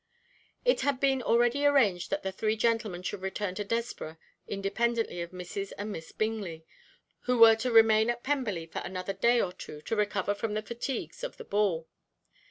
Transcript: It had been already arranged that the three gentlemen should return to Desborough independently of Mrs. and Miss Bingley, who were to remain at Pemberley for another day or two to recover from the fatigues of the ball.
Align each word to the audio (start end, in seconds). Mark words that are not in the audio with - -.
It 0.65 0.81
had 0.81 0.99
been 0.99 1.21
already 1.21 1.63
arranged 1.63 2.09
that 2.09 2.23
the 2.23 2.31
three 2.31 2.55
gentlemen 2.55 3.03
should 3.03 3.21
return 3.21 3.53
to 3.53 3.63
Desborough 3.63 4.17
independently 4.47 5.21
of 5.21 5.29
Mrs. 5.29 5.73
and 5.77 5.91
Miss 5.91 6.11
Bingley, 6.11 6.65
who 7.25 7.37
were 7.37 7.55
to 7.57 7.71
remain 7.71 8.09
at 8.09 8.23
Pemberley 8.23 8.65
for 8.65 8.79
another 8.79 9.13
day 9.13 9.39
or 9.39 9.53
two 9.53 9.79
to 9.81 9.95
recover 9.95 10.33
from 10.33 10.55
the 10.55 10.63
fatigues 10.63 11.23
of 11.23 11.37
the 11.37 11.45
ball. 11.45 11.87